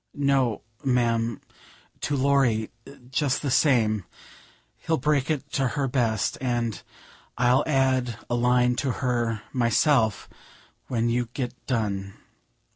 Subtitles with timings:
[0.15, 1.41] "No, ma'am;
[1.99, 2.71] to Laurie
[3.11, 4.03] just the same;
[4.77, 6.81] he'll break it to her best, and
[7.37, 10.27] I'll add a line to her myself
[10.87, 12.15] when you get done."